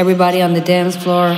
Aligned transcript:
Everybody 0.00 0.40
on 0.40 0.54
the 0.54 0.62
dance 0.62 0.96
floor. 0.96 1.36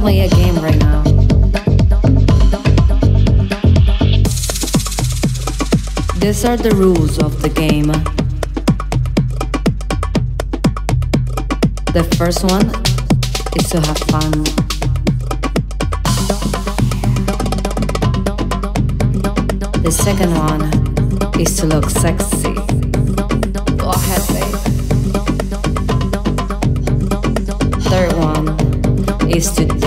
Play 0.00 0.20
a 0.20 0.28
game 0.30 0.56
right 0.56 0.78
now. 0.78 1.02
These 6.18 6.44
are 6.46 6.56
the 6.56 6.74
rules 6.74 7.18
of 7.18 7.42
the 7.42 7.50
game. 7.50 7.88
The 11.92 12.04
first 12.16 12.44
one 12.44 12.66
is 13.56 13.68
to 13.72 13.80
have 13.80 13.98
fun. 14.08 14.32
The 19.82 19.92
second 19.92 20.32
one 20.34 20.62
is 21.38 21.56
to 21.58 21.66
look 21.66 21.90
sexy. 21.90 22.54
Go 23.76 23.90
ahead, 23.90 24.22
babe. 24.32 24.56
Third 27.90 28.12
one 28.14 28.48
is 29.28 29.50
to 29.56 29.79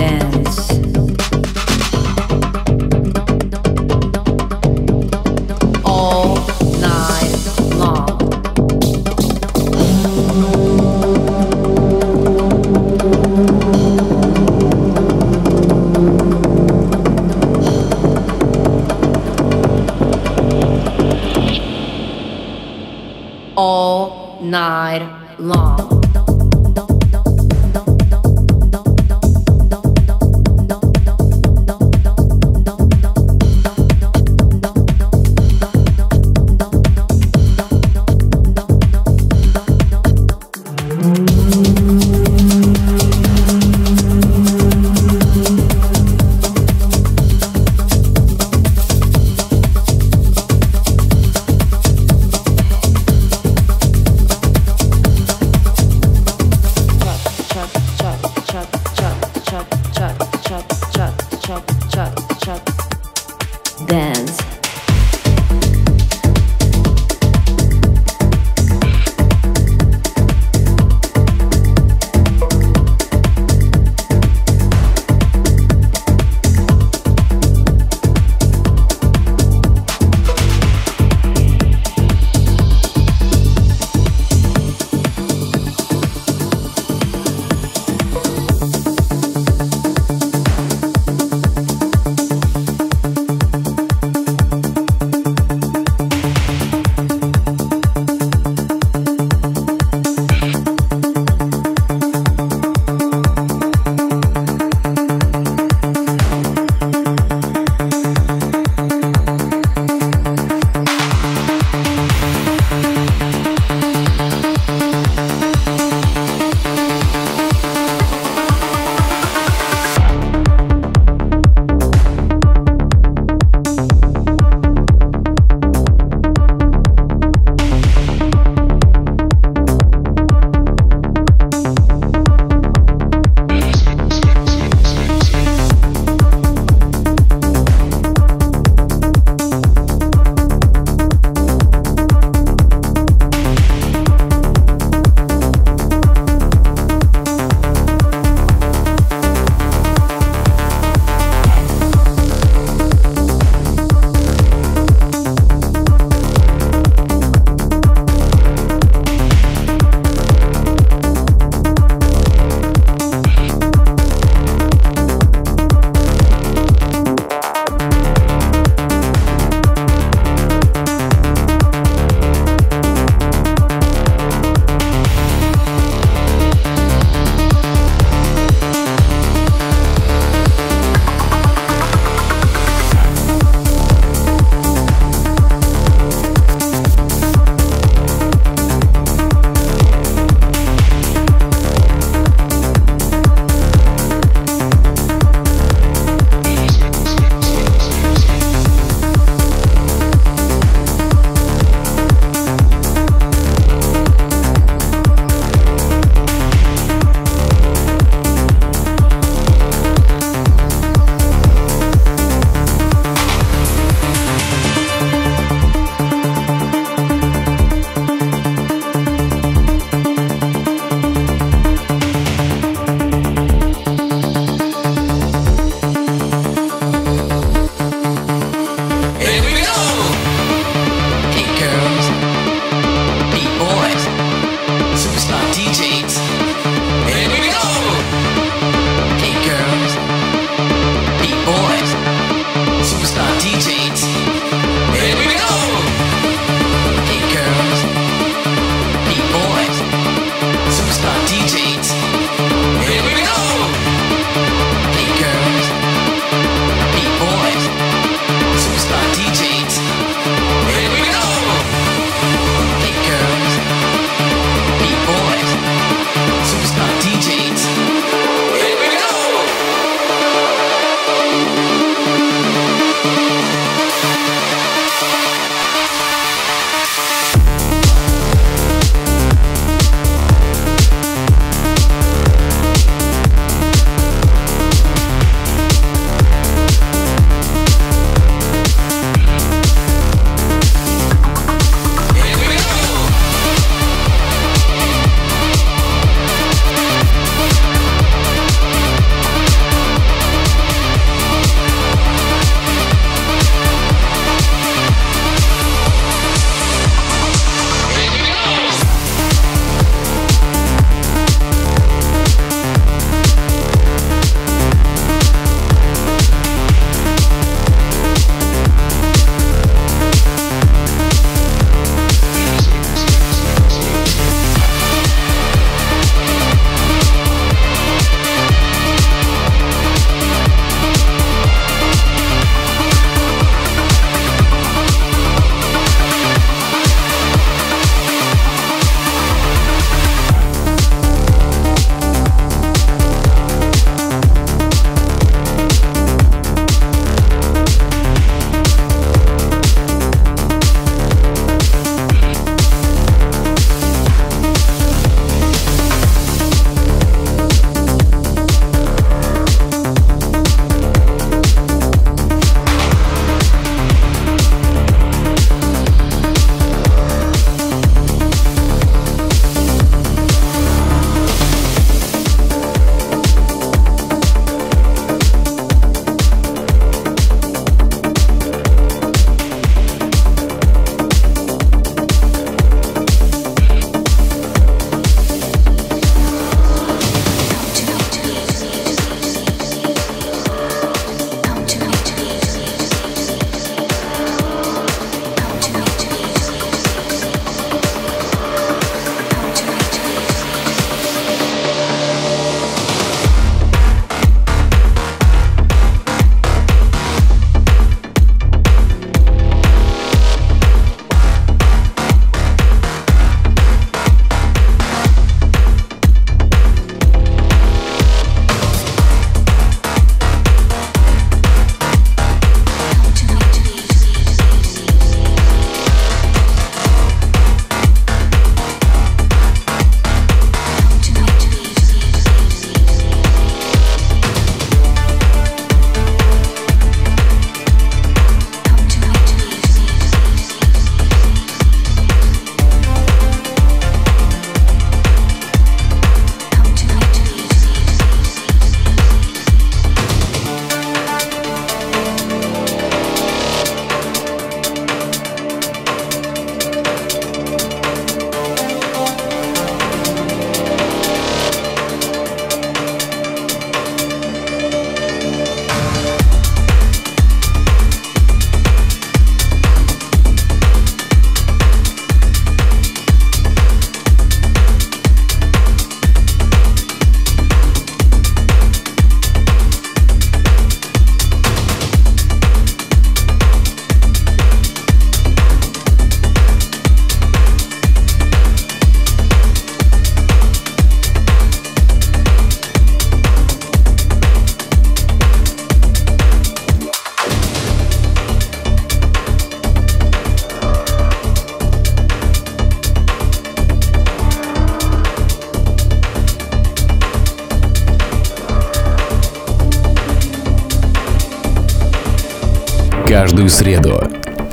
Каждую 513.24 513.48
среду 513.48 514.02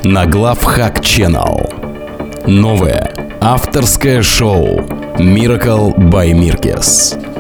на 0.02 0.26
Главхак 0.26 1.00
Channel. 1.00 2.48
Новое 2.48 3.14
авторское 3.42 4.22
шоу 4.22 4.80
Miracle 5.18 5.94
by 5.98 6.32
Mirkes. 6.32 7.31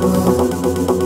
何? 0.00 0.99